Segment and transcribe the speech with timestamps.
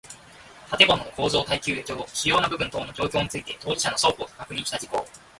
[0.79, 5.05] 建物の構造耐力上主要な部分等の状況について当事者の双方が確認した事項